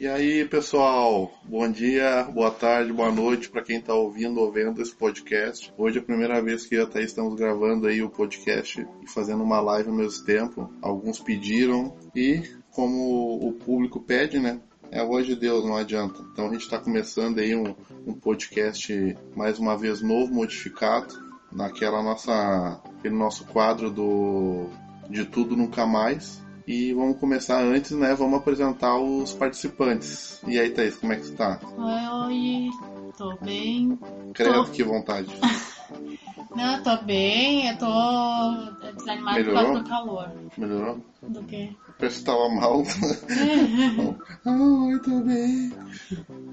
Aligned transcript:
E 0.00 0.06
aí, 0.06 0.44
pessoal, 0.44 1.28
bom 1.42 1.68
dia, 1.68 2.22
boa 2.32 2.52
tarde, 2.52 2.92
boa 2.92 3.10
noite 3.10 3.50
para 3.50 3.64
quem 3.64 3.78
está 3.78 3.92
ouvindo 3.92 4.38
ou 4.38 4.52
vendo 4.52 4.80
esse 4.80 4.94
podcast. 4.94 5.74
Hoje 5.76 5.98
é 5.98 6.00
a 6.00 6.04
primeira 6.04 6.40
vez 6.40 6.64
que 6.64 6.76
eu 6.76 6.82
e 6.82 6.84
a 6.84 6.86
Thaís 6.86 7.06
estamos 7.06 7.34
gravando 7.34 7.88
aí 7.88 8.00
o 8.00 8.08
podcast 8.08 8.86
e 9.02 9.10
fazendo 9.10 9.42
uma 9.42 9.60
live 9.60 9.88
ao 9.88 9.96
mesmo 9.96 10.24
tempo. 10.24 10.72
Alguns 10.80 11.18
pediram 11.18 11.96
e, 12.14 12.44
como 12.70 13.44
o 13.44 13.52
público 13.54 14.00
pede, 14.00 14.38
né? 14.38 14.60
É 14.92 15.00
a 15.00 15.04
voz 15.04 15.26
de 15.26 15.34
Deus, 15.34 15.64
não 15.64 15.76
adianta. 15.76 16.24
Então 16.32 16.46
a 16.46 16.52
gente 16.52 16.62
está 16.62 16.78
começando 16.78 17.40
aí 17.40 17.56
um, 17.56 17.74
um 18.06 18.14
podcast 18.14 19.16
mais 19.34 19.58
uma 19.58 19.76
vez 19.76 20.00
novo, 20.00 20.32
modificado, 20.32 21.12
naquela 21.50 22.00
nossa, 22.04 22.80
aquele 22.96 23.16
nosso 23.16 23.44
quadro 23.46 23.90
do 23.90 24.68
de 25.10 25.24
tudo 25.24 25.56
nunca 25.56 25.84
mais 25.84 26.40
e 26.68 26.92
vamos 26.92 27.16
começar 27.16 27.62
antes, 27.62 27.92
né? 27.92 28.14
Vamos 28.14 28.40
apresentar 28.40 28.94
os 28.98 29.32
participantes. 29.32 30.38
E 30.46 30.60
aí, 30.60 30.68
Thaís, 30.68 30.96
como 30.96 31.14
é 31.14 31.16
que 31.16 31.24
você 31.24 31.34
tá? 31.34 31.58
Oi, 31.78 32.68
tô 33.16 33.34
bem. 33.36 33.98
Credo, 34.34 34.66
tô... 34.66 34.70
que 34.70 34.84
vontade. 34.84 35.34
Não, 36.54 36.76
eu 36.76 36.82
tô 36.82 37.02
bem, 37.04 37.68
eu 37.70 37.78
tô 37.78 38.92
desanimado 38.98 39.44
por 39.44 39.54
causa 39.54 39.80
do 39.80 39.88
calor. 39.88 40.30
Melhorou? 40.58 41.00
Do 41.22 41.42
quê? 41.44 41.70
Parece 41.98 42.18
que 42.18 42.24
tava 42.26 42.48
mal. 42.50 42.82
Oi, 44.44 44.98
tô 44.98 45.20
bem. 45.20 45.72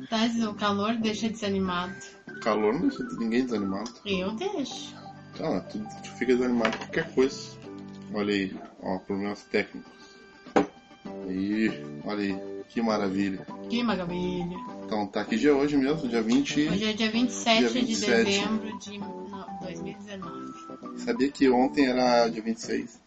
Mas 0.09 0.41
o 0.41 0.53
calor 0.53 0.95
deixa 0.95 1.27
desanimado. 1.27 1.93
O 2.29 2.39
calor 2.39 2.73
não 2.73 2.87
deixa 2.87 3.03
ninguém 3.19 3.43
desanimado. 3.43 3.91
Eu 4.05 4.31
deixo. 4.31 4.95
Ah, 5.41 5.59
tu, 5.59 5.79
tu 5.79 6.11
fica 6.13 6.33
desanimado 6.37 6.77
com 6.77 6.85
qualquer 6.85 7.13
coisa. 7.13 7.57
Olha 8.13 8.33
aí, 8.33 8.55
ó, 8.81 8.97
problemas 8.99 9.43
técnicos. 9.43 9.94
Aí, 11.27 11.83
olha 12.03 12.19
aí, 12.21 12.39
que 12.69 12.81
maravilha. 12.81 13.45
Que 13.69 13.83
maravilha. 13.83 14.57
Então, 14.85 15.07
tá 15.07 15.23
que 15.23 15.37
dia 15.37 15.49
é 15.49 15.53
hoje 15.53 15.77
mesmo? 15.77 16.07
Dia 16.07 16.21
20. 16.21 16.69
Hoje 16.69 16.85
é 16.85 16.93
dia 16.93 17.09
27, 17.09 17.59
dia 17.59 17.69
27. 17.69 18.17
de 18.17 18.23
dezembro 18.23 18.79
de 18.79 18.99
2019. 19.61 20.45
Sabia 20.97 21.29
que 21.31 21.49
ontem 21.49 21.87
era 21.87 22.27
dia 22.27 22.41
26? 22.41 23.01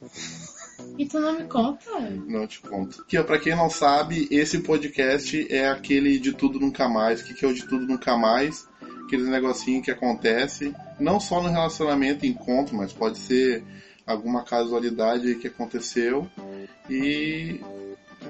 E 0.96 1.06
tu 1.06 1.20
não 1.20 1.38
me 1.38 1.44
conta? 1.44 1.90
Não 2.26 2.46
te 2.46 2.60
conto. 2.60 3.04
Que, 3.06 3.22
pra 3.22 3.38
quem 3.38 3.54
não 3.54 3.70
sabe, 3.70 4.26
esse 4.30 4.60
podcast 4.60 5.46
é 5.52 5.68
aquele 5.68 6.18
de 6.18 6.32
tudo 6.32 6.58
nunca 6.58 6.88
mais. 6.88 7.20
O 7.20 7.24
que, 7.24 7.34
que 7.34 7.44
é 7.44 7.48
o 7.48 7.54
de 7.54 7.66
tudo 7.66 7.86
nunca 7.86 8.16
mais? 8.16 8.68
Aqueles 9.04 9.26
negocinho 9.26 9.82
que 9.82 9.90
acontece, 9.90 10.74
não 11.00 11.18
só 11.18 11.42
no 11.42 11.48
relacionamento 11.48 12.26
encontro, 12.26 12.76
mas 12.76 12.92
pode 12.92 13.18
ser 13.18 13.64
alguma 14.06 14.44
casualidade 14.44 15.36
que 15.36 15.46
aconteceu. 15.46 16.28
E 16.90 17.60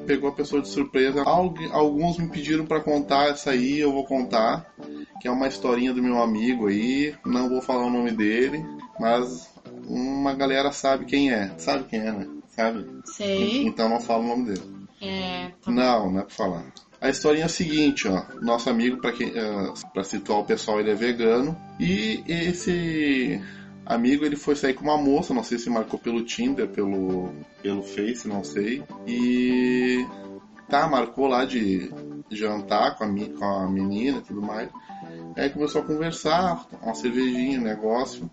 pegou 0.09 0.31
a 0.31 0.33
pessoa 0.33 0.63
de 0.63 0.69
surpresa. 0.69 1.23
Alguns 1.23 2.17
me 2.17 2.29
pediram 2.29 2.65
para 2.65 2.81
contar 2.81 3.29
essa 3.29 3.51
aí, 3.51 3.79
eu 3.79 3.93
vou 3.93 4.07
contar, 4.07 4.75
que 5.21 5.29
é 5.29 5.31
uma 5.31 5.47
historinha 5.47 5.93
do 5.93 6.03
meu 6.03 6.23
amigo 6.23 6.69
aí, 6.69 7.15
não 7.27 7.51
vou 7.51 7.61
falar 7.61 7.85
o 7.85 7.91
nome 7.91 8.11
dele, 8.13 8.65
mas 8.99 9.51
uma 9.87 10.33
galera 10.33 10.73
sabe 10.73 11.05
quem 11.05 11.31
é. 11.31 11.53
Sabe 11.59 11.85
quem 11.85 12.01
é, 12.01 12.11
né? 12.11 12.27
Sabe? 12.49 12.87
Sei. 13.05 13.67
Então 13.67 13.91
não 13.91 14.01
falo 14.01 14.25
o 14.25 14.29
nome 14.29 14.47
dele. 14.47 14.63
É. 15.03 15.51
Tá 15.63 15.71
não, 15.71 16.11
não 16.11 16.21
é 16.21 16.23
pra 16.23 16.35
falar. 16.35 16.65
A 17.01 17.11
historinha 17.11 17.45
é 17.45 17.47
a 17.47 17.51
seguinte, 17.51 18.09
ó. 18.09 18.25
Nosso 18.41 18.71
amigo, 18.71 18.97
para 18.97 19.13
quem, 19.13 19.29
uh, 19.29 19.75
para 19.93 20.03
situar 20.05 20.41
o 20.41 20.45
pessoal, 20.45 20.81
ele 20.81 20.91
é 20.91 20.95
vegano 20.95 21.55
e 21.79 22.25
esse 22.27 23.41
amigo, 23.89 24.25
ele 24.25 24.37
foi 24.37 24.55
sair 24.55 24.75
com 24.75 24.85
uma 24.85 24.99
moça, 24.99 25.33
não 25.33 25.43
sei 25.43 25.59
se 25.59 25.71
marcou 25.71 25.99
pelo 25.99 26.23
Tinder, 26.23 26.69
pelo, 26.69 27.33
pelo 27.63 27.83
Face, 27.83 28.29
não 28.29 28.45
sei. 28.45 28.85
E 29.07 30.07
tá, 30.69 30.87
marcou 30.87 31.27
lá 31.27 31.47
de 31.47 31.91
jantar 32.31 32.99
com 32.99 33.05
a, 33.05 33.09
com 33.09 33.45
a 33.45 33.71
menina 33.71 34.19
e 34.19 34.23
tudo 34.23 34.43
mais. 34.43 34.69
Aí 35.35 35.49
começou 35.49 35.81
a 35.81 35.85
conversar, 35.85 36.67
uma 36.83 36.95
cervejinha, 36.95 37.59
um 37.59 37.65
negócio. 37.65 38.31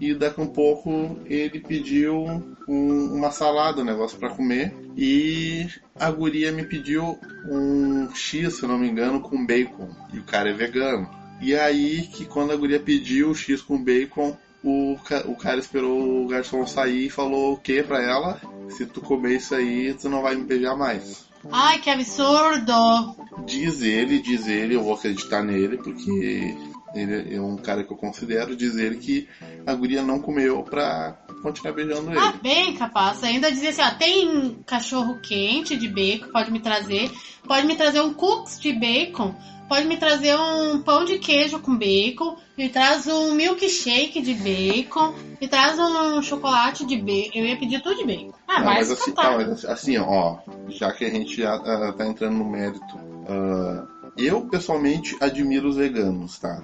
E 0.00 0.14
daqui 0.14 0.40
a 0.40 0.44
um 0.44 0.48
pouco 0.48 1.18
ele 1.26 1.58
pediu 1.58 2.24
um, 2.68 3.16
uma 3.16 3.32
salada, 3.32 3.82
um 3.82 3.84
negócio 3.84 4.18
para 4.18 4.30
comer. 4.30 4.72
E 4.96 5.66
a 5.96 6.10
guria 6.12 6.52
me 6.52 6.64
pediu 6.64 7.18
um 7.50 8.08
X, 8.14 8.58
se 8.58 8.66
não 8.66 8.78
me 8.78 8.88
engano, 8.88 9.20
com 9.20 9.44
bacon. 9.44 9.88
E 10.12 10.18
o 10.18 10.24
cara 10.24 10.50
é 10.50 10.52
vegano. 10.52 11.10
E 11.40 11.56
aí 11.56 12.02
que 12.02 12.24
quando 12.24 12.52
a 12.52 12.56
guria 12.56 12.78
pediu 12.78 13.30
o 13.30 13.34
X 13.34 13.60
com 13.62 13.82
bacon, 13.82 14.36
o, 14.62 14.96
o 15.26 15.36
cara 15.36 15.58
esperou 15.58 16.24
o 16.24 16.28
garçom 16.28 16.66
sair 16.66 17.06
e 17.06 17.10
falou 17.10 17.54
o 17.54 17.56
que 17.56 17.82
pra 17.82 18.02
ela? 18.02 18.40
Se 18.70 18.86
tu 18.86 19.00
comer 19.00 19.36
isso 19.36 19.54
aí, 19.54 19.94
tu 19.94 20.08
não 20.08 20.22
vai 20.22 20.34
me 20.34 20.44
beijar 20.44 20.76
mais. 20.76 21.26
Ai, 21.50 21.78
que 21.80 21.90
absurdo! 21.90 23.16
Diz 23.44 23.82
ele, 23.82 24.20
diz 24.20 24.46
ele, 24.46 24.76
eu 24.76 24.82
vou 24.82 24.94
acreditar 24.94 25.42
nele, 25.42 25.76
porque 25.76 26.56
ele 26.94 27.34
é 27.34 27.40
um 27.40 27.56
cara 27.56 27.82
que 27.82 27.92
eu 27.92 27.96
considero, 27.96 28.54
diz 28.54 28.76
ele 28.76 28.96
que 28.96 29.28
a 29.66 29.74
guria 29.74 30.02
não 30.02 30.20
comeu 30.20 30.62
pra 30.62 31.16
continuar 31.42 31.72
beijando 31.72 32.10
ele. 32.10 32.18
Ah, 32.18 32.34
bem 32.40 32.74
capaz. 32.74 33.24
Ainda 33.24 33.50
dizia 33.50 33.70
assim, 33.70 33.82
ó, 33.82 33.90
tem 33.90 34.58
cachorro 34.64 35.20
quente 35.20 35.76
de 35.76 35.88
bacon, 35.88 36.30
pode 36.30 36.52
me 36.52 36.60
trazer. 36.60 37.10
Pode 37.44 37.66
me 37.66 37.74
trazer 37.74 38.00
um 38.00 38.14
cookies 38.14 38.60
de 38.60 38.72
bacon 38.72 39.34
pode 39.72 39.86
me 39.86 39.96
trazer 39.96 40.36
um 40.36 40.82
pão 40.82 41.02
de 41.02 41.18
queijo 41.18 41.58
com 41.58 41.74
bacon, 41.74 42.36
me 42.58 42.68
traz 42.68 43.06
um 43.06 43.32
milkshake 43.34 44.20
de 44.20 44.34
bacon, 44.34 45.14
me 45.40 45.48
traz 45.48 45.78
um 45.78 46.20
chocolate 46.20 46.84
de 46.84 46.98
bacon. 46.98 47.38
Eu 47.38 47.46
ia 47.46 47.56
pedir 47.56 47.80
tudo 47.80 47.96
de 47.96 48.04
bacon. 48.04 48.34
Ah, 48.46 48.58
não, 48.58 48.66
mas 48.66 48.90
assim, 48.90 49.14
não, 49.16 49.36
mas 49.38 49.64
assim, 49.64 49.96
ó, 49.96 50.36
já 50.68 50.92
que 50.92 51.06
a 51.06 51.10
gente 51.10 51.40
já 51.40 51.56
uh, 51.56 51.90
tá 51.94 52.06
entrando 52.06 52.36
no 52.36 52.44
mérito, 52.44 52.84
uh, 52.98 53.88
eu 54.14 54.42
pessoalmente 54.42 55.16
admiro 55.18 55.70
os 55.70 55.76
veganos, 55.76 56.38
tá? 56.38 56.62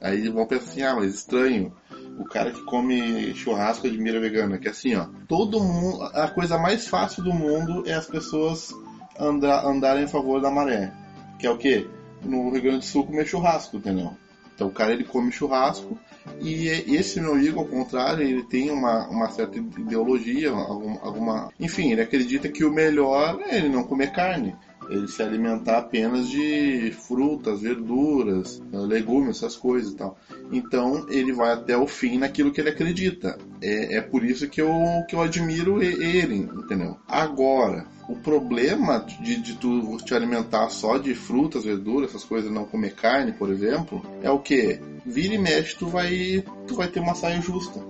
Aí 0.00 0.28
vão 0.28 0.44
pensar 0.44 0.64
assim, 0.64 0.82
ah, 0.82 0.96
mas 0.96 1.14
estranho. 1.14 1.72
O 2.18 2.24
cara 2.24 2.50
que 2.50 2.64
come 2.64 3.32
churrasco 3.36 3.86
admira 3.86 4.18
vegano. 4.18 4.56
É 4.56 4.58
que 4.58 4.68
assim, 4.68 4.96
ó, 4.96 5.06
todo 5.28 5.60
mundo. 5.60 6.02
A 6.12 6.26
coisa 6.26 6.58
mais 6.58 6.88
fácil 6.88 7.22
do 7.22 7.32
mundo 7.32 7.84
é 7.86 7.94
as 7.94 8.06
pessoas 8.06 8.74
andar, 9.16 9.64
andarem 9.64 10.02
a 10.02 10.08
favor 10.08 10.40
da 10.40 10.50
maré. 10.50 10.92
Que 11.38 11.46
é 11.46 11.50
o 11.50 11.56
quê? 11.56 11.88
No 12.22 12.50
Rio 12.50 12.62
Grande 12.62 12.78
do 12.78 12.84
Sul 12.84 13.06
comer 13.06 13.26
churrasco, 13.26 13.76
entendeu? 13.76 14.16
Então 14.54 14.66
o 14.66 14.72
cara 14.72 14.92
ele 14.92 15.04
come 15.04 15.30
churrasco 15.30 15.98
e 16.40 16.68
esse 16.68 17.20
meu 17.20 17.32
amigo, 17.32 17.60
ao 17.60 17.66
contrário, 17.66 18.22
ele 18.22 18.42
tem 18.42 18.70
uma, 18.70 19.08
uma 19.08 19.30
certa 19.30 19.58
ideologia, 19.58 20.50
alguma, 20.50 21.00
alguma. 21.00 21.52
Enfim, 21.58 21.92
ele 21.92 22.02
acredita 22.02 22.48
que 22.48 22.64
o 22.64 22.72
melhor 22.72 23.40
é 23.46 23.56
ele 23.56 23.68
não 23.68 23.84
comer 23.84 24.12
carne 24.12 24.54
ele 24.88 25.08
se 25.08 25.22
alimentar 25.22 25.78
apenas 25.78 26.28
de 26.28 26.92
frutas, 27.06 27.60
verduras, 27.60 28.62
legumes, 28.72 29.36
essas 29.36 29.56
coisas 29.56 29.92
e 29.92 29.96
tal. 29.96 30.18
Então 30.52 31.06
ele 31.10 31.32
vai 31.32 31.52
até 31.52 31.76
o 31.76 31.86
fim 31.86 32.18
naquilo 32.18 32.52
que 32.52 32.60
ele 32.60 32.70
acredita. 32.70 33.38
É, 33.60 33.96
é 33.96 34.00
por 34.00 34.24
isso 34.24 34.48
que 34.48 34.60
eu, 34.60 34.72
que 35.08 35.14
eu 35.14 35.20
admiro 35.20 35.82
ele, 35.82 36.36
entendeu? 36.36 36.96
Agora, 37.06 37.86
o 38.08 38.16
problema 38.16 39.04
de, 39.20 39.36
de 39.36 39.54
tu 39.54 39.98
te 39.98 40.14
alimentar 40.14 40.68
só 40.70 40.96
de 40.96 41.14
frutas, 41.14 41.64
verduras, 41.64 42.10
essas 42.10 42.24
coisas, 42.24 42.50
não 42.50 42.64
comer 42.64 42.94
carne, 42.94 43.32
por 43.32 43.50
exemplo, 43.50 44.02
é 44.22 44.30
o 44.30 44.38
que? 44.38 44.80
Vira 45.04 45.34
e 45.34 45.38
mexe, 45.38 45.76
tu 45.76 45.86
vai, 45.86 46.42
tu 46.66 46.74
vai 46.74 46.88
ter 46.88 47.00
uma 47.00 47.14
saia 47.14 47.40
justa. 47.40 47.80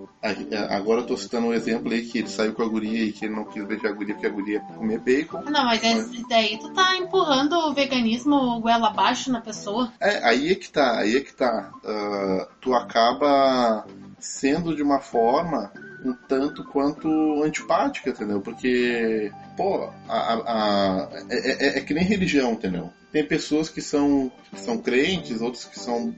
Agora 0.71 1.03
eu 1.03 1.07
tô 1.07 1.17
citando 1.17 1.47
um 1.47 1.53
exemplo 1.53 1.93
aí 1.93 2.03
que 2.03 2.19
ele 2.19 2.29
saiu 2.29 2.53
com 2.53 2.63
a 2.63 2.69
guria 2.69 3.05
e 3.05 3.13
que 3.13 3.27
ele 3.27 3.35
não 3.35 3.45
quis 3.45 3.65
beijar 3.65 3.91
a 3.91 3.93
guria 3.93 4.15
porque 4.15 4.27
a 4.27 4.31
guria 4.31 4.55
ia 4.55 4.61
comer 4.61 4.99
bacon. 4.99 5.43
Não, 5.43 5.65
mas, 5.65 5.81
mas... 5.83 6.29
daí 6.29 6.59
tu 6.59 6.73
tá 6.73 6.97
empurrando 6.97 7.53
o 7.53 7.73
veganismo 7.73 8.61
goela 8.61 8.89
abaixo 8.89 9.31
na 9.31 9.41
pessoa. 9.41 9.93
É, 10.01 10.29
aí 10.29 10.51
é 10.51 10.55
que 10.57 10.71
tá, 10.71 10.99
aí 10.99 11.17
é 11.17 11.21
que 11.21 11.33
tá. 11.33 11.71
Uh, 11.85 12.47
tu 12.61 12.75
acaba 12.75 13.87
sendo 14.19 14.75
de 14.75 14.83
uma 14.83 14.99
forma 14.99 15.73
um 16.05 16.13
tanto 16.13 16.65
quanto 16.65 17.09
antipática, 17.43 18.11
entendeu? 18.11 18.41
Porque, 18.41 19.33
pô, 19.57 19.89
a, 20.09 20.17
a, 20.17 20.35
a 20.35 21.09
é, 21.31 21.77
é, 21.77 21.79
é, 21.79 21.81
que 21.81 21.95
nem 21.95 22.05
religião, 22.05 22.53
entendeu? 22.53 22.93
Tem 23.11 23.25
pessoas 23.25 23.69
que 23.69 23.81
são, 23.81 24.31
que 24.51 24.61
são 24.61 24.79
crentes, 24.79 25.41
outros 25.41 25.65
que 25.65 25.79
são 25.79 26.15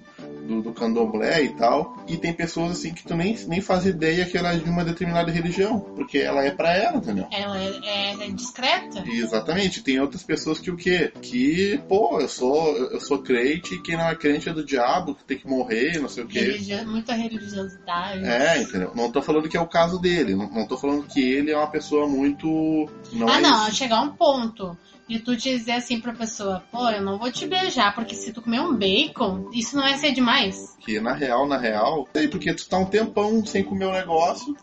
do, 0.50 0.62
do 0.62 0.72
candomblé 0.72 1.44
e 1.44 1.48
tal. 1.50 1.96
E 2.08 2.16
tem 2.16 2.32
pessoas 2.32 2.72
assim 2.72 2.92
que 2.92 3.04
tu 3.04 3.14
nem, 3.14 3.38
nem 3.46 3.60
faz 3.60 3.86
ideia 3.86 4.26
que 4.26 4.36
ela 4.36 4.52
é 4.52 4.56
de 4.56 4.68
uma 4.68 4.84
determinada 4.84 5.30
religião, 5.30 5.80
porque 5.94 6.18
ela 6.18 6.44
é 6.44 6.50
para 6.50 6.76
ela, 6.76 6.96
entendeu? 6.96 7.28
Ela 7.30 7.56
é, 7.58 8.26
é, 8.26 8.30
discreta. 8.30 9.04
Exatamente. 9.06 9.82
Tem 9.82 10.00
outras 10.00 10.24
pessoas 10.24 10.58
que 10.58 10.70
o 10.70 10.76
quê? 10.76 11.12
Que, 11.22 11.80
pô, 11.88 12.20
eu 12.20 12.28
sou, 12.28 12.76
eu 12.76 13.00
sou 13.00 13.22
crente 13.22 13.74
e 13.74 13.82
quem 13.82 13.96
não 13.96 14.08
é 14.08 14.14
crente 14.16 14.48
é 14.48 14.52
do 14.52 14.64
diabo, 14.64 15.14
que 15.14 15.24
tem 15.24 15.38
que 15.38 15.46
morrer, 15.46 16.00
não 16.00 16.08
sei 16.08 16.24
o 16.24 16.26
quê. 16.26 16.40
Religio... 16.40 16.86
Muita 16.88 17.14
religiosidade. 17.14 18.24
É, 18.24 18.60
entendeu? 18.60 18.92
Não 18.94 19.12
tô 19.12 19.22
falando 19.22 19.48
que 19.48 19.56
é 19.56 19.60
o 19.60 19.66
caso 19.66 19.98
dele, 20.00 20.34
não, 20.34 20.50
não 20.50 20.66
tô 20.66 20.76
falando 20.76 21.06
que 21.06 21.20
ele 21.20 21.52
é 21.52 21.56
uma 21.56 21.70
pessoa 21.70 22.08
muito. 22.08 22.88
Não 23.12 23.28
ah, 23.28 23.38
é 23.38 23.40
não, 23.40 23.68
isso. 23.68 23.76
chegar 23.76 23.98
a 23.98 24.02
um 24.02 24.10
ponto 24.10 24.76
e 25.08 25.18
tu 25.18 25.34
dizer 25.36 25.72
assim 25.72 26.00
pra 26.00 26.12
pessoa, 26.12 26.62
pô, 26.70 26.88
eu 26.88 27.02
não 27.02 27.18
vou 27.18 27.32
te 27.32 27.46
beijar, 27.46 27.94
porque 27.94 28.14
se 28.14 28.32
tu 28.32 28.40
comer 28.40 28.60
um 28.60 28.74
bacon, 28.76 29.50
isso 29.52 29.76
não 29.76 29.84
é 29.84 29.96
ser 29.96 30.12
demais. 30.12 30.76
Que 30.80 31.00
na 31.00 31.12
real, 31.12 31.46
na 31.48 31.58
real, 31.58 32.08
sei, 32.14 32.28
porque 32.28 32.54
tu 32.54 32.68
tá 32.68 32.78
um 32.78 32.84
tempão 32.84 33.44
sem 33.44 33.64
comer 33.64 33.86
o 33.86 33.92
negócio. 33.92 34.54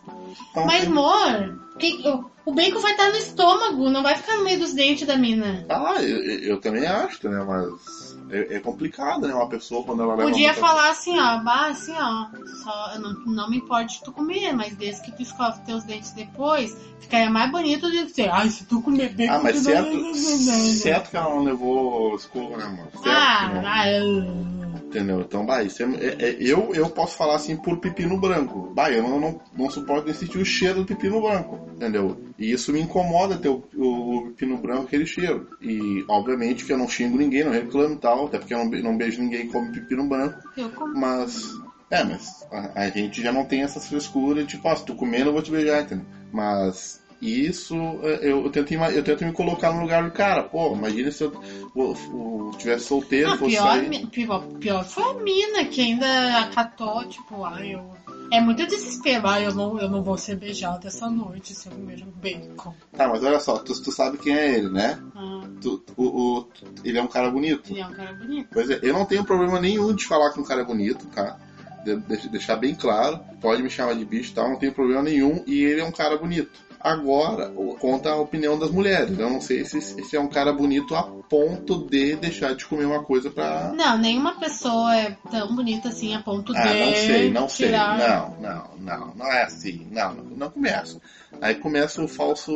Tá 0.54 0.62
um 0.62 0.66
Mas, 0.66 0.84
tempo- 0.84 0.92
amor, 0.98 1.60
que- 1.78 2.08
o- 2.08 2.30
o 2.46 2.54
bacon 2.54 2.80
vai 2.80 2.92
estar 2.92 3.10
no 3.10 3.16
estômago, 3.16 3.90
não 3.90 4.02
vai 4.02 4.16
ficar 4.16 4.36
no 4.38 4.44
meio 4.44 4.58
dos 4.58 4.72
dentes 4.72 5.06
da 5.06 5.16
mina. 5.18 5.66
Ah, 5.68 5.96
eu, 6.00 6.18
eu 6.40 6.60
também 6.60 6.86
acho, 6.86 7.28
né? 7.28 7.44
Mas 7.46 8.07
é, 8.30 8.56
é 8.56 8.60
complicado, 8.60 9.26
né? 9.26 9.34
Uma 9.34 9.48
pessoa 9.48 9.82
quando 9.84 10.02
ela 10.02 10.14
leva 10.14 10.28
Podia 10.30 10.52
muita- 10.52 10.60
falar 10.66 10.90
assim, 10.90 11.18
ó, 11.18 11.38
bah, 11.38 11.66
assim, 11.68 11.94
ó, 11.98 12.26
só, 12.62 12.98
não, 12.98 13.12
não 13.26 13.50
me 13.50 13.58
importe 13.58 14.02
tu 14.02 14.12
comer, 14.12 14.52
mas 14.52 14.74
desde 14.76 15.02
que 15.02 15.12
tu 15.12 15.22
escove 15.22 15.60
teus 15.66 15.84
dentes 15.84 16.12
depois, 16.12 16.76
ficaria 17.00 17.30
mais 17.30 17.50
bonito 17.50 17.86
do 17.86 17.90
que 17.92 18.04
dizer, 18.06 18.28
ai, 18.30 18.48
se 18.50 18.64
tu 18.64 18.80
comer 18.82 19.10
bacon... 19.14 19.32
Ah, 19.34 19.40
mas 19.42 19.56
certo, 19.58 19.90
não- 19.94 20.14
certo 20.14 21.10
que 21.10 21.16
ela 21.16 21.30
não 21.30 21.44
levou 21.44 22.16
escova, 22.16 22.56
né, 22.56 22.64
mano? 22.66 22.90
Certo 22.92 23.02
que 23.02 23.08
Ah, 23.08 23.50
não. 23.54 23.62
ah, 23.66 23.90
eu- 23.90 24.67
Entendeu? 24.88 25.20
Então, 25.20 25.44
bah, 25.44 25.62
isso 25.62 25.82
é, 25.82 25.86
é- 25.96 26.28
é- 26.30 26.36
eu, 26.40 26.72
eu 26.74 26.88
posso 26.88 27.14
falar 27.14 27.36
assim 27.36 27.54
por 27.56 27.78
pepino 27.78 28.18
branco. 28.18 28.72
Bah, 28.74 28.90
eu 28.90 29.02
não, 29.02 29.20
não, 29.20 29.40
não 29.56 29.68
suporto 29.70 30.06
nem 30.06 30.14
sentir 30.14 30.38
o 30.38 30.44
cheiro 30.46 30.76
do 30.80 30.86
pepino 30.86 31.20
branco, 31.20 31.60
entendeu? 31.76 32.16
E 32.38 32.50
isso 32.50 32.72
me 32.72 32.80
incomoda 32.80 33.36
ter 33.36 33.48
o, 33.48 33.62
o 33.76 34.26
pepino 34.28 34.56
branco, 34.56 34.84
aquele 34.84 35.04
cheiro. 35.04 35.46
E, 35.60 36.02
obviamente, 36.08 36.64
que 36.64 36.72
eu 36.72 36.78
não 36.78 36.88
xingo 36.88 37.18
ninguém, 37.18 37.44
não 37.44 37.52
reclamo 37.52 37.94
e 37.94 37.98
tal, 37.98 38.26
até 38.26 38.38
porque 38.38 38.54
eu 38.54 38.64
não, 38.64 38.70
não 38.70 38.96
beijo 38.96 39.20
ninguém 39.20 39.46
que 39.46 39.52
come 39.52 39.70
pepino 39.72 40.08
branco. 40.08 40.38
eu 40.56 40.70
como. 40.70 40.98
Mas, 40.98 41.52
é, 41.90 42.02
mas 42.02 42.46
a, 42.50 42.84
a 42.84 42.88
gente 42.88 43.20
já 43.20 43.30
não 43.30 43.44
tem 43.44 43.62
essas 43.62 43.86
frescuras, 43.86 44.46
tipo, 44.46 44.66
ah, 44.68 44.74
se 44.76 44.86
tu 44.86 44.94
comer, 44.94 45.26
eu 45.26 45.32
vou 45.32 45.42
te 45.42 45.50
beijar, 45.50 45.82
entendeu? 45.82 46.06
Mas 46.32 46.98
isso, 47.20 47.74
é, 48.02 48.30
eu, 48.30 48.44
eu, 48.44 48.50
tento, 48.50 48.72
eu 48.72 49.02
tento 49.02 49.24
me 49.24 49.32
colocar 49.32 49.72
no 49.72 49.80
lugar 49.80 50.04
do 50.04 50.10
cara. 50.10 50.44
Pô, 50.44 50.72
imagina 50.74 51.10
se 51.10 51.24
eu, 51.24 51.32
o- 51.74 51.92
o- 51.92 52.50
tivesse 52.58 52.84
solteiro, 52.86 53.30
Ah, 53.30 53.36
fosse 53.36 53.56
pior, 53.56 53.64
sair... 53.72 54.06
pior, 54.06 54.42
pior 54.60 54.84
foi 54.84 55.02
a 55.04 55.14
mina 55.22 55.64
que 55.64 55.80
ainda 55.80 56.38
acatou, 56.40 57.04
tipo, 57.06 57.44
ai, 57.44 57.74
eu. 57.74 57.96
É 58.30 58.40
muito 58.40 58.66
desespero, 58.66 59.26
eu 59.40 59.54
não, 59.54 59.80
eu 59.80 59.88
não 59.88 60.02
vou 60.02 60.16
ser 60.18 60.36
beijada 60.36 60.86
essa 60.86 61.08
noite 61.08 61.54
se 61.54 61.66
eu 61.68 61.72
comer 61.72 62.04
um 62.04 62.10
bacon. 62.20 62.74
Tá, 62.96 63.08
mas 63.08 63.24
olha 63.24 63.40
só, 63.40 63.56
tu, 63.58 63.72
tu 63.82 63.90
sabe 63.90 64.18
quem 64.18 64.34
é 64.34 64.54
ele, 64.56 64.68
né? 64.68 64.98
Ah, 65.14 65.40
Tu- 65.60 65.82
o, 65.96 66.04
o- 66.38 66.48
ele 66.84 66.98
é 66.98 67.02
um 67.02 67.06
cara 67.08 67.30
bonito. 67.30 67.70
ele 67.70 67.80
é 67.80 67.86
um 67.86 67.92
cara 67.92 68.12
bonito. 68.12 68.48
Pois 68.52 68.68
é, 68.70 68.78
eu 68.82 68.92
não 68.92 69.04
tenho 69.06 69.24
problema 69.24 69.58
nenhum 69.58 69.94
de 69.94 70.06
falar 70.06 70.30
que 70.30 70.38
um 70.40 70.44
cara 70.44 70.60
é 70.60 70.64
bonito, 70.64 71.06
tá? 71.06 71.36
De- 71.84 71.96
de- 71.96 72.28
deixar 72.28 72.56
bem 72.56 72.74
claro, 72.74 73.18
pode 73.40 73.62
me 73.62 73.70
chamar 73.70 73.94
de 73.94 74.04
bicho 74.04 74.30
e 74.30 74.34
tal, 74.34 74.50
não 74.50 74.58
tem 74.58 74.70
problema 74.70 75.02
nenhum, 75.02 75.42
e 75.46 75.64
ele 75.64 75.80
é 75.80 75.84
um 75.84 75.90
cara 75.92 76.16
bonito. 76.18 76.50
Agora, 76.80 77.50
conta 77.80 78.10
a 78.10 78.16
opinião 78.16 78.58
das 78.58 78.70
mulheres. 78.70 79.18
Eu 79.18 79.28
não 79.28 79.40
sei 79.40 79.64
se, 79.64 79.80
se 79.80 80.16
é 80.16 80.20
um 80.20 80.28
cara 80.28 80.52
bonito 80.52 80.94
a 80.94 81.02
ponto 81.02 81.86
de 81.88 82.14
deixar 82.16 82.54
de 82.54 82.64
comer 82.64 82.84
uma 82.84 83.02
coisa 83.02 83.30
pra. 83.30 83.72
Não, 83.74 83.98
nenhuma 83.98 84.38
pessoa 84.38 84.96
é 84.96 85.16
tão 85.30 85.54
bonita 85.54 85.88
assim 85.88 86.14
a 86.14 86.22
ponto 86.22 86.52
Ah, 86.56 86.62
de. 86.62 86.78
não 86.78 86.94
sei, 86.94 87.30
não 87.30 87.48
sei. 87.48 87.66
tirar... 87.66 87.98
Não, 87.98 88.36
não, 88.40 88.70
não, 88.78 89.14
não 89.14 89.26
é 89.26 89.42
assim. 89.42 89.86
Não, 89.90 90.14
não, 90.14 90.24
não 90.24 90.50
começa. 90.50 91.00
Aí 91.40 91.54
começa 91.56 92.02
o 92.02 92.08
falso 92.08 92.52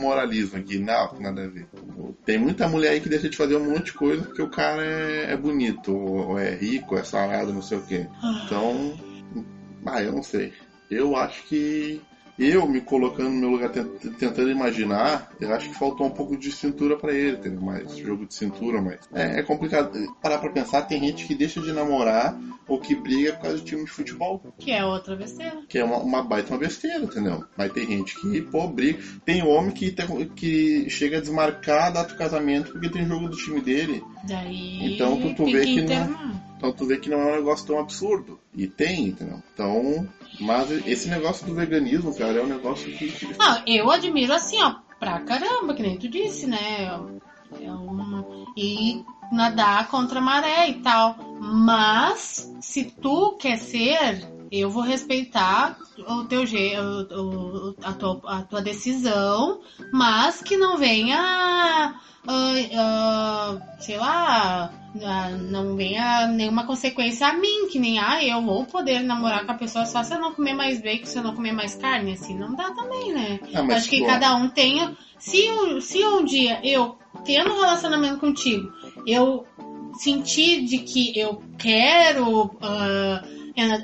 moralismo 0.00 0.58
aqui. 0.58 0.78
Não, 0.78 1.12
nada 1.18 1.44
a 1.44 1.48
ver. 1.48 1.66
Tem 2.24 2.38
muita 2.38 2.68
mulher 2.68 2.90
aí 2.92 3.00
que 3.00 3.08
deixa 3.08 3.28
de 3.28 3.36
fazer 3.36 3.56
um 3.56 3.70
monte 3.72 3.86
de 3.86 3.92
coisa 3.94 4.22
porque 4.22 4.42
o 4.42 4.48
cara 4.48 4.82
é, 4.84 5.32
é 5.32 5.36
bonito, 5.36 5.92
ou, 5.94 6.30
ou 6.30 6.38
é 6.38 6.54
rico, 6.54 6.96
é 6.96 7.02
sarado, 7.02 7.52
não 7.52 7.62
sei 7.62 7.78
o 7.78 7.82
quê. 7.82 8.06
Então, 8.44 8.94
ah, 9.86 10.02
eu 10.02 10.12
não 10.12 10.22
sei. 10.22 10.52
Eu 10.90 11.14
acho 11.16 11.42
que 11.44 12.00
eu 12.42 12.66
me 12.66 12.80
colocando 12.80 13.28
no 13.30 13.36
meu 13.40 13.50
lugar, 13.50 13.70
tent- 13.70 14.16
tentando 14.18 14.50
imaginar, 14.50 15.28
eu 15.40 15.52
acho 15.54 15.68
que 15.68 15.74
faltou 15.78 16.06
um 16.06 16.10
pouco 16.10 16.36
de 16.36 16.50
cintura 16.50 16.96
pra 16.96 17.12
ele, 17.12 17.36
entendeu? 17.36 17.60
Mais 17.60 17.96
jogo 17.96 18.26
de 18.26 18.34
cintura, 18.34 18.80
mas 18.80 18.98
é, 19.12 19.40
é 19.40 19.42
complicado. 19.42 19.90
Parar 20.22 20.38
pra 20.38 20.50
pensar, 20.50 20.82
tem 20.82 21.00
gente 21.00 21.26
que 21.26 21.34
deixa 21.34 21.60
de 21.60 21.72
namorar 21.72 22.38
ou 22.66 22.78
que 22.78 22.94
briga 22.94 23.32
por 23.32 23.42
causa 23.42 23.56
de 23.58 23.64
time 23.64 23.84
de 23.84 23.90
futebol, 23.90 24.40
Que 24.58 24.70
é 24.72 24.84
outra 24.84 25.16
besteira. 25.16 25.58
que 25.68 25.78
é 25.78 25.84
uma, 25.84 25.98
uma 25.98 26.22
baita 26.22 26.52
uma 26.52 26.58
besteira, 26.58 27.04
entendeu? 27.04 27.44
Mas 27.56 27.72
tem 27.72 27.86
gente 27.86 28.18
que, 28.20 28.40
pô, 28.42 28.66
briga. 28.68 28.98
Tem 29.24 29.42
homem 29.42 29.72
que, 29.72 29.90
tem- 29.90 30.28
que 30.28 30.88
chega 30.88 31.18
a 31.18 31.20
desmarcar 31.20 31.88
a 31.88 31.90
data 31.90 32.12
do 32.12 32.18
casamento 32.18 32.72
porque 32.72 32.88
tem 32.88 33.04
jogo 33.06 33.28
do 33.28 33.36
time 33.36 33.60
dele. 33.60 34.02
Daí. 34.24 34.94
Então, 34.94 35.20
tu- 35.20 35.34
tu 35.34 35.44
vê 35.46 35.64
que 35.64 35.76
não- 35.76 35.82
internar. 35.84 36.49
Então 36.60 36.72
tu 36.72 36.84
vê 36.84 36.98
que 36.98 37.08
não 37.08 37.18
é 37.18 37.32
um 37.32 37.36
negócio 37.36 37.66
tão 37.66 37.78
absurdo. 37.78 38.38
E 38.54 38.66
tem, 38.66 39.06
entendeu? 39.06 39.42
Então, 39.54 40.06
mas 40.38 40.70
esse 40.86 41.08
negócio 41.08 41.46
do 41.46 41.54
veganismo, 41.54 42.14
cara, 42.14 42.38
é 42.38 42.42
um 42.42 42.46
negócio 42.46 42.92
que. 42.98 43.34
Não, 43.38 43.62
eu 43.66 43.90
admiro 43.90 44.34
assim, 44.34 44.60
ó, 44.62 44.74
pra 44.98 45.20
caramba, 45.20 45.72
que 45.72 45.82
nem 45.82 45.98
tu 45.98 46.06
disse, 46.06 46.46
né? 46.46 46.84
É 47.62 47.72
uma... 47.72 48.26
E 48.54 49.02
nadar 49.32 49.88
contra 49.88 50.18
a 50.18 50.22
maré 50.22 50.68
e 50.68 50.74
tal. 50.82 51.16
Mas, 51.40 52.52
se 52.60 52.84
tu 52.84 53.38
quer 53.38 53.56
ser, 53.56 54.28
eu 54.52 54.68
vou 54.68 54.82
respeitar 54.82 55.78
o 56.06 56.24
teu 56.24 56.44
jeito, 56.44 57.74
a 57.82 57.92
tua, 57.94 58.20
a 58.26 58.42
tua 58.42 58.60
decisão, 58.60 59.62
mas 59.90 60.42
que 60.42 60.58
não 60.58 60.76
venha. 60.76 61.18
ah, 61.18 62.54
ah, 62.76 63.58
sei 63.80 63.96
lá, 63.96 64.70
ah, 64.74 64.79
não 64.94 65.76
venha 65.76 66.26
nenhuma 66.26 66.66
consequência 66.66 67.26
a 67.28 67.32
mim, 67.34 67.68
que 67.70 67.78
nem 67.78 67.98
ah, 67.98 68.22
eu 68.24 68.42
vou 68.42 68.64
poder 68.64 69.00
namorar 69.02 69.44
com 69.46 69.52
a 69.52 69.56
pessoa 69.56 69.86
só 69.86 70.02
se 70.02 70.12
eu 70.14 70.20
não 70.20 70.32
comer 70.34 70.54
mais 70.54 70.80
bacon, 70.82 71.06
se 71.06 71.18
eu 71.18 71.22
não 71.22 71.34
comer 71.34 71.52
mais 71.52 71.74
carne, 71.74 72.12
assim, 72.12 72.36
não 72.36 72.54
dá 72.54 72.70
também, 72.72 73.12
né? 73.12 73.38
Ah, 73.54 73.60
Acho 73.76 73.88
que 73.88 74.04
cada 74.06 74.34
um 74.36 74.48
tenha. 74.48 74.96
Se, 75.18 75.48
um- 75.50 75.80
se 75.80 76.04
um 76.04 76.24
dia 76.24 76.60
eu 76.64 76.98
tendo 77.24 77.50
um 77.52 77.60
relacionamento 77.60 78.18
contigo, 78.18 78.72
eu 79.06 79.46
sentir 80.00 80.64
de 80.64 80.78
que 80.78 81.18
eu 81.18 81.42
quero 81.58 82.56
ah, 82.60 83.22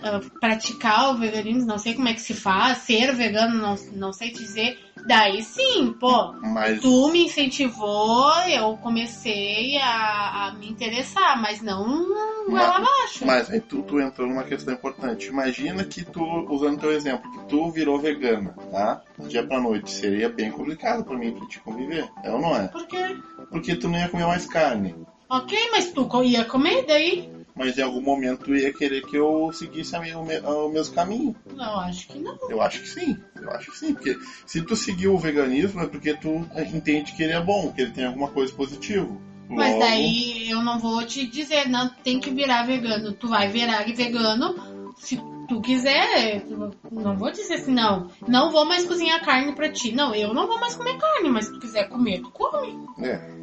ah, 0.03 0.21
praticar 0.41 1.11
o 1.15 1.19
veganismo, 1.19 1.67
não 1.67 1.79
sei 1.79 1.95
como 1.95 2.09
é 2.09 2.15
que 2.15 2.21
se 2.21 2.35
faz, 2.35 2.79
ser 2.79 3.15
vegano, 3.15 3.61
não, 3.61 3.75
não 3.93 4.13
sei 4.13 4.31
te 4.31 4.39
dizer, 4.39 4.79
daí 5.07 5.43
sim, 5.43 5.93
pô. 5.99 6.33
Mas, 6.43 6.81
Tu 6.81 7.09
me 7.11 7.25
incentivou, 7.25 8.33
eu 8.49 8.77
comecei 8.79 9.77
a, 9.79 10.47
a 10.49 10.55
me 10.55 10.69
interessar, 10.69 11.41
mas 11.41 11.63
não 11.63 12.07
goela 12.49 12.77
abaixo. 12.77 13.27
mas 13.27 13.51
aí 13.51 13.61
tu, 13.61 13.83
tu 13.83 14.01
entrou 14.01 14.29
numa 14.29 14.45
questão 14.45 14.75
importante. 14.75 15.27
Imagina 15.27 15.85
que 15.85 16.05
tu, 16.05 16.23
usando 16.49 16.81
teu 16.81 16.93
exemplo, 16.93 17.31
que 17.33 17.39
tu 17.49 17.71
virou 17.71 17.99
vegana, 17.99 18.55
tá? 18.71 19.03
Do 19.19 19.29
dia 19.29 19.47
pra 19.47 19.61
noite. 19.61 19.91
Seria 19.91 20.29
bem 20.29 20.51
complicado 20.51 21.05
pra 21.05 21.17
mim 21.17 21.33
pra 21.33 21.47
te 21.47 21.59
conviver. 21.61 22.09
É 22.23 22.31
ou 22.31 22.41
não 22.41 22.57
é? 22.57 22.69
Por 22.69 22.87
quê? 22.87 23.17
Porque 23.51 23.75
tu 23.77 23.89
não 23.89 23.99
ia 23.99 24.09
comer 24.09 24.27
mais 24.27 24.47
carne. 24.47 24.95
Ok, 25.29 25.59
mas 25.73 25.91
tu 25.93 26.23
ia 26.23 26.45
comer 26.45 26.85
daí? 26.87 27.37
Mas 27.57 27.79
em 27.79 27.83
algum 27.83 28.03
momento 28.03 28.45
tu 28.45 28.55
ia 28.55 28.73
querer 28.73 29.03
que 29.03 29.17
eu 29.17 29.51
seguisse 29.53 29.97
o 29.97 30.69
mesmo 30.69 30.95
caminho. 30.95 31.35
Não, 31.55 31.81
acho 31.81 32.07
que 32.07 32.19
não. 32.19 32.37
Eu 32.51 32.61
acho 32.61 32.83
que 32.83 32.89
sim, 32.89 33.19
eu 33.47 33.57
acho 33.57 33.71
que 33.71 33.79
sim, 33.79 33.95
porque 33.95 34.19
se 34.47 34.63
tu 34.63 34.77
seguir 34.77 35.09
o 35.09 35.19
veganismo 35.19 35.81
é 35.83 35.87
porque 35.87 36.15
tu 36.15 36.47
entende 36.75 37.13
que 37.13 37.23
ele 37.23 37.33
é 37.33 37.41
bom, 37.41 37.73
que 37.73 37.83
ele 37.83 37.93
tem 37.93 38.05
alguma 38.05 38.29
coisa 38.29 38.53
positiva. 38.53 39.09
Mas 39.49 39.73
Logo, 39.73 39.81
daí 39.81 40.51
eu 40.51 40.63
não 40.63 40.79
vou 40.79 41.05
te 41.05 41.27
dizer, 41.27 41.69
não, 41.69 41.89
tem 41.89 42.19
que 42.19 42.31
virar 42.31 42.65
vegano. 42.65 43.13
Tu 43.13 43.29
vai 43.29 43.49
virar 43.49 43.85
vegano 43.85 44.93
se 44.97 45.21
tu 45.49 45.61
quiser. 45.61 46.45
Não 46.91 47.17
vou 47.17 47.31
dizer 47.31 47.55
assim, 47.55 47.73
não, 47.73 48.11
não 48.27 48.51
vou 48.51 48.65
mais 48.65 48.85
cozinhar 48.85 49.25
carne 49.25 49.55
pra 49.55 49.71
ti. 49.71 49.93
Não, 49.93 50.15
eu 50.15 50.35
não 50.35 50.47
vou 50.47 50.59
mais 50.59 50.75
comer 50.75 50.99
carne, 50.99 51.31
mas 51.31 51.47
se 51.47 51.53
tu 51.53 51.61
quiser 51.61 51.89
comer, 51.89 52.21
tu 52.21 52.31
come. 52.31 52.77
É, 52.99 53.36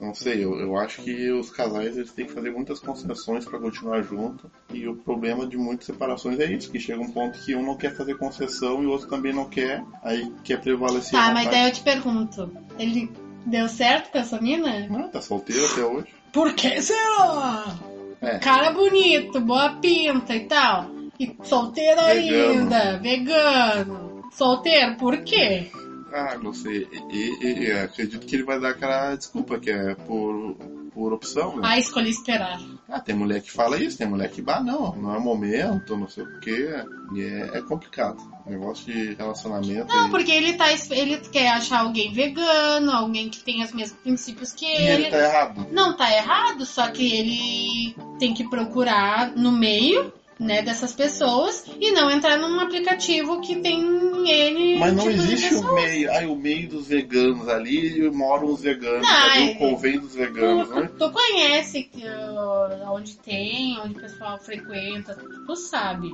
não 0.00 0.14
sei, 0.14 0.42
eu, 0.42 0.58
eu 0.58 0.76
acho 0.76 1.02
que 1.02 1.30
os 1.30 1.50
casais 1.50 1.96
eles 1.96 2.12
têm 2.12 2.24
que 2.24 2.32
fazer 2.32 2.50
muitas 2.50 2.80
concessões 2.80 3.44
para 3.44 3.58
continuar 3.58 4.02
junto. 4.02 4.50
E 4.72 4.88
o 4.88 4.96
problema 4.96 5.46
de 5.46 5.58
muitas 5.58 5.86
separações 5.86 6.40
é 6.40 6.46
isso, 6.46 6.70
que 6.70 6.80
chega 6.80 7.00
um 7.00 7.10
ponto 7.10 7.38
que 7.40 7.54
um 7.54 7.62
não 7.62 7.76
quer 7.76 7.94
fazer 7.94 8.16
concessão 8.16 8.82
e 8.82 8.86
o 8.86 8.90
outro 8.90 9.08
também 9.08 9.32
não 9.32 9.44
quer, 9.44 9.84
aí 10.02 10.32
quer 10.42 10.60
prevalecer. 10.60 11.12
Tá, 11.12 11.32
mas 11.32 11.50
daí 11.50 11.66
eu 11.66 11.72
te 11.72 11.82
pergunto, 11.82 12.50
ele 12.78 13.12
deu 13.44 13.68
certo 13.68 14.10
com 14.10 14.18
essa 14.18 14.40
mina? 14.40 14.88
Não, 14.88 15.08
tá 15.08 15.20
solteiro 15.20 15.66
até 15.66 15.84
hoje. 15.84 16.08
Por 16.32 16.54
que 16.54 16.80
será? 16.80 17.76
É. 18.22 18.38
Cara 18.38 18.72
bonito, 18.72 19.40
boa 19.40 19.74
pinta 19.76 20.34
e 20.34 20.46
tal. 20.46 20.90
E 21.18 21.36
solteiro 21.42 22.00
Vegano. 22.02 22.52
ainda, 22.52 22.98
vegano. 22.98 24.24
Solteiro, 24.32 24.96
por 24.96 25.18
quê? 25.18 25.70
Ah, 26.12 26.36
não 26.42 26.52
sei. 26.52 26.88
E, 27.10 27.44
e- 27.46 27.58
e 27.66 27.72
acredito 27.72 28.26
que 28.26 28.36
ele 28.36 28.42
vai 28.44 28.58
dar 28.60 28.70
aquela 28.70 29.14
desculpa, 29.14 29.58
que 29.58 29.70
é 29.70 29.94
por, 29.94 30.54
por 30.92 31.12
opção, 31.12 31.56
né? 31.56 31.62
Ah, 31.64 31.78
escolhi 31.78 32.10
esperar. 32.10 32.58
Ah, 32.88 32.98
tem 33.00 33.14
mulher 33.14 33.40
que 33.40 33.50
fala 33.52 33.78
isso, 33.78 33.96
tem 33.98 34.06
mulher 34.08 34.28
que, 34.30 34.42
bah, 34.42 34.60
não, 34.60 34.94
não 34.96 35.14
é 35.14 35.18
momento, 35.18 35.96
não 35.96 36.08
sei 36.08 36.24
o 36.24 36.40
quê. 36.40 36.68
E 37.14 37.20
é, 37.22 37.58
é 37.58 37.60
complicado. 37.62 38.18
Negócio 38.46 38.86
de 38.92 39.14
relacionamento. 39.14 39.86
Não, 39.94 40.08
e- 40.08 40.10
porque 40.10 40.32
ele 40.32 40.54
tá 40.54 40.66
ele 40.90 41.18
quer 41.18 41.48
achar 41.50 41.80
alguém 41.80 42.12
vegano, 42.12 42.90
alguém 42.90 43.28
que 43.28 43.38
tem 43.44 43.62
os 43.62 43.72
mesmos 43.72 43.98
princípios 44.00 44.52
que 44.52 44.64
E 44.66 44.68
ele. 44.68 45.02
ele 45.04 45.10
tá 45.10 45.18
errado. 45.18 45.66
Não 45.70 45.96
tá 45.96 46.10
errado, 46.12 46.66
só 46.66 46.88
que 46.88 47.12
ele 47.14 47.94
tem 48.18 48.34
que 48.34 48.48
procurar 48.48 49.30
no 49.36 49.52
meio 49.52 50.12
né, 50.40 50.62
dessas 50.62 50.94
pessoas 50.94 51.64
e 51.78 51.92
não 51.92 52.10
entrar 52.10 52.38
num 52.38 52.58
aplicativo 52.60 53.42
que 53.42 53.56
tem 53.56 53.78
ele. 54.26 54.78
Mas 54.78 54.94
não 54.94 55.04
tipo 55.04 55.22
existe 55.22 55.54
o 55.54 55.74
meio. 55.74 56.10
Ai, 56.10 56.26
o 56.26 56.34
meio 56.34 56.66
dos 56.66 56.88
veganos 56.88 57.46
ali 57.46 58.10
moram 58.10 58.46
os 58.46 58.62
veganos. 58.62 59.06
Não, 59.06 59.30
ali 59.30 59.50
é- 59.50 59.52
o 59.52 59.58
convém 59.58 60.00
dos 60.00 60.14
veganos, 60.14 60.68
Tu, 60.68 60.74
né? 60.74 60.90
tu 60.98 61.10
conhece 61.10 61.82
que, 61.82 62.02
uh, 62.02 62.90
onde 62.90 63.16
tem, 63.18 63.78
onde 63.80 63.98
o 63.98 64.00
pessoal 64.00 64.38
frequenta, 64.38 65.14
tu 65.46 65.54
sabe. 65.54 66.10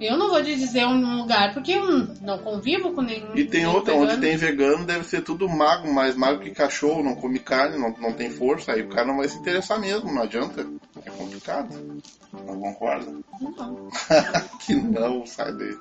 Eu 0.00 0.16
não 0.16 0.30
vou 0.30 0.42
te 0.42 0.56
dizer 0.56 0.86
um 0.86 1.18
lugar, 1.18 1.52
porque 1.52 1.72
eu 1.72 1.84
não 2.22 2.38
convivo 2.38 2.92
com 2.94 3.02
nenhum. 3.02 3.36
E 3.36 3.44
tem 3.44 3.66
outra, 3.66 3.94
onde 3.94 4.16
vegano. 4.16 4.22
tem 4.22 4.36
vegano, 4.36 4.84
deve 4.86 5.04
ser 5.04 5.22
tudo 5.22 5.46
mago, 5.46 5.92
mais 5.92 6.16
mago 6.16 6.40
que 6.40 6.50
cachorro, 6.50 7.02
não 7.02 7.14
come 7.14 7.38
carne, 7.38 7.78
não, 7.78 7.90
não 8.00 8.12
tem 8.14 8.30
força, 8.30 8.72
aí 8.72 8.80
o 8.80 8.88
cara 8.88 9.06
não 9.06 9.18
vai 9.18 9.28
se 9.28 9.36
interessar 9.38 9.78
mesmo, 9.78 10.10
não 10.12 10.22
adianta. 10.22 10.66
É 11.04 11.10
complicado. 11.10 11.68
Não 12.50 12.60
concorda? 12.60 13.12
Não. 13.40 13.88
que 14.60 14.74
não, 14.74 15.26
sai 15.26 15.52
daí. 15.52 15.76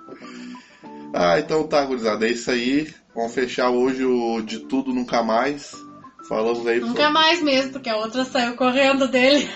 Ah, 1.14 1.40
então 1.40 1.68
tá, 1.68 1.84
gurizada, 1.84 2.28
é 2.28 2.32
isso 2.32 2.52
aí. 2.52 2.94
Vamos 3.16 3.34
fechar 3.34 3.70
hoje 3.70 4.06
o 4.06 4.42
De 4.42 4.60
Tudo 4.60 4.94
Nunca 4.94 5.24
Mais. 5.24 5.74
Falamos 6.28 6.66
aí 6.68 6.80
Nunca 6.80 7.10
mais 7.10 7.42
mesmo, 7.42 7.72
porque 7.72 7.90
a 7.90 7.98
outra 7.98 8.24
saiu 8.24 8.56
correndo 8.56 9.08
dele. 9.08 9.50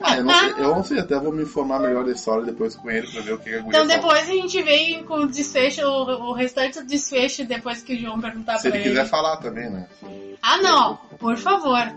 Ah, 0.00 0.16
eu, 0.16 0.24
não 0.24 0.34
sei, 0.34 0.50
eu 0.58 0.68
não 0.74 0.84
sei, 0.84 0.98
até 0.98 1.18
vou 1.20 1.32
me 1.32 1.42
informar 1.42 1.80
melhor 1.80 2.04
da 2.04 2.12
história 2.12 2.44
depois 2.44 2.74
com 2.74 2.90
ele 2.90 3.06
pra 3.10 3.20
ver 3.20 3.34
o 3.34 3.38
que 3.38 3.50
guria 3.50 3.68
Então 3.68 3.86
depois 3.86 4.22
a 4.28 4.32
gente 4.32 4.62
vem 4.62 5.04
com 5.04 5.20
o 5.20 5.26
desfecho, 5.28 5.82
o, 5.82 6.30
o 6.30 6.32
restante 6.32 6.80
do 6.80 6.86
desfecho 6.86 7.44
depois 7.44 7.82
que 7.82 7.94
o 7.94 7.98
João 7.98 8.20
perguntar 8.20 8.56
Se 8.56 8.68
pra 8.68 8.70
ele 8.70 8.78
ele. 8.88 8.94
quiser 8.94 9.06
falar 9.06 9.36
também, 9.36 9.70
né? 9.70 9.86
Ah 10.42 10.58
não, 10.58 10.96
por 11.18 11.36
favor. 11.36 11.92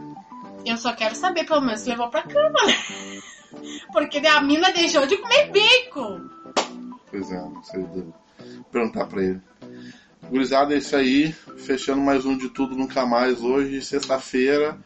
Eu 0.66 0.78
só 0.78 0.94
quero 0.94 1.16
saber 1.16 1.46
pelo 1.46 1.62
menos 1.62 1.82
se 1.82 1.90
levou 1.90 2.10
pra 2.10 2.24
cama, 2.24 2.66
né? 2.66 2.74
Porque 3.92 4.18
a 4.20 4.42
mina 4.42 4.72
deixou 4.72 5.06
de 5.06 5.18
comer 5.18 5.52
bacon. 5.52 6.22
Pois 7.10 7.32
é, 7.32 7.36
não 7.36 7.64
sei, 7.64 7.84
devo 7.84 8.14
perguntar 8.72 9.06
pra 9.06 9.24
ele. 9.24 9.42
Gurizada, 10.30 10.74
é 10.74 10.78
isso 10.78 10.96
aí. 10.96 11.32
Fechando 11.58 12.02
mais 12.02 12.26
um 12.26 12.38
de 12.38 12.50
tudo 12.50 12.76
nunca 12.76 13.06
mais 13.06 13.42
hoje, 13.42 13.82
sexta-feira. 13.82 14.78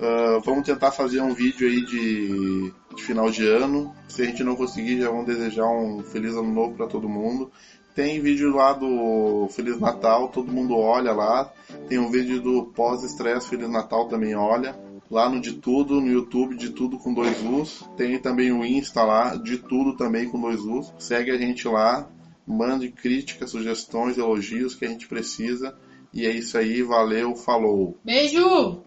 Ah, 0.00 0.40
vamos 0.44 0.64
tentar 0.64 0.90
fazer 0.90 1.20
um 1.20 1.34
vídeo 1.34 1.68
aí 1.68 1.84
de, 1.84 2.72
de 2.94 3.02
final 3.02 3.30
de 3.30 3.46
ano. 3.46 3.94
Se 4.08 4.22
a 4.22 4.24
gente 4.24 4.44
não 4.44 4.56
conseguir, 4.56 5.00
já 5.00 5.08
vamos 5.08 5.26
desejar 5.26 5.66
um 5.66 6.02
feliz 6.02 6.34
ano 6.34 6.52
novo 6.52 6.74
pra 6.74 6.86
todo 6.86 7.08
mundo. 7.08 7.50
Tem 7.94 8.20
vídeo 8.20 8.54
lá 8.54 8.72
do 8.72 9.48
Feliz 9.50 9.78
Natal, 9.78 10.28
todo 10.28 10.50
mundo 10.50 10.74
olha 10.76 11.12
lá. 11.12 11.52
Tem 11.88 11.98
um 11.98 12.10
vídeo 12.10 12.40
do 12.40 12.64
pós-estresse 12.74 13.50
Feliz 13.50 13.68
Natal 13.68 14.08
também 14.08 14.34
olha. 14.34 14.74
Lá 15.12 15.28
no 15.28 15.42
De 15.42 15.52
Tudo, 15.52 16.00
no 16.00 16.10
YouTube, 16.10 16.56
De 16.56 16.70
Tudo 16.70 16.96
com 16.96 17.12
dois 17.12 17.44
U's. 17.44 17.86
Tem 17.98 18.18
também 18.18 18.50
o 18.50 18.64
Insta 18.64 19.02
lá, 19.02 19.36
De 19.36 19.58
Tudo 19.58 19.94
também 19.94 20.26
com 20.26 20.40
dois 20.40 20.60
U's. 20.60 20.90
Segue 20.98 21.30
a 21.30 21.36
gente 21.36 21.68
lá. 21.68 22.08
Mande 22.46 22.90
críticas, 22.90 23.50
sugestões, 23.50 24.16
elogios 24.16 24.74
que 24.74 24.86
a 24.86 24.88
gente 24.88 25.06
precisa. 25.06 25.76
E 26.14 26.26
é 26.26 26.30
isso 26.30 26.56
aí, 26.56 26.82
valeu, 26.82 27.36
falou! 27.36 27.98
Beijo! 28.02 28.82